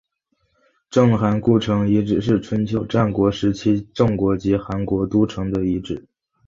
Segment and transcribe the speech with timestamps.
[0.89, 6.03] 郑韩故城遗址是春秋战国时期郑国及韩国都城的遗址。